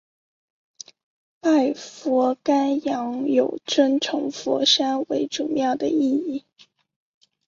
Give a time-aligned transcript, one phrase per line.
[1.41, 6.43] 拜佛钳羊有尊崇佛山为祖庙的意义。